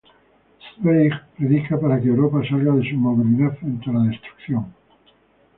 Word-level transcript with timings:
Zweig 0.75 1.13
predica 1.37 1.77
para 1.79 1.99
que 2.01 2.07
Europa 2.13 2.39
salga 2.49 2.71
de 2.73 2.81
su 2.87 2.95
inmovilidad 2.95 3.55
frente 3.59 3.87
a 3.87 3.93
la 3.93 4.03
destrucción. 4.09 4.73